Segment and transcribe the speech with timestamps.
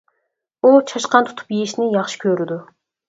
[0.61, 2.59] ئۇ چاشقان تۇتۇپ يېيىشنى ياخشى كۆرىدۇ.